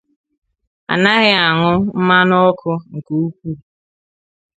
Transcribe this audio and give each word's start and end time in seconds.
anaghị 0.93 1.31
añụ 1.47 1.71
mmanụ 1.97 2.35
ọkụ 2.49 2.71
nke 2.95 3.11
ukwuu 3.25 3.57